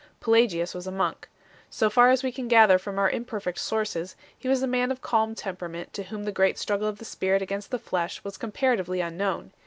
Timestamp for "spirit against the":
7.05-7.77